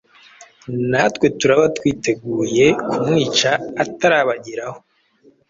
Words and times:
Natwe 0.91 1.27
turaba 1.39 1.65
twiteguye 1.77 2.65
kumwica 2.89 3.51
atarabageraho.” 3.83 4.79